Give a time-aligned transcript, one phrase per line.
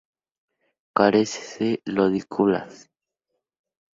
[0.95, 2.89] Carece de lodículas.